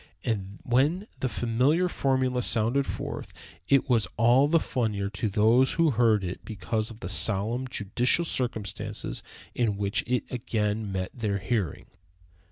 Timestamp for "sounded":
2.41-2.87